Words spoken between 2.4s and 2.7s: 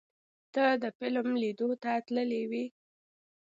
وې؟